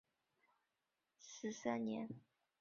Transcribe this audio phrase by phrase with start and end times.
[1.19, 2.19] 弘治十三年卒于任。